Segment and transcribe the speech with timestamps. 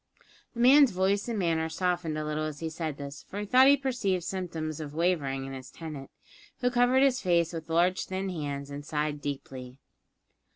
[0.55, 3.67] The man's voice and manner softened a little as he said this, for he thought
[3.67, 6.09] he perceived symptoms of wavering in his tenant,
[6.61, 9.77] who covered his face with his large thin hands and sighed deeply.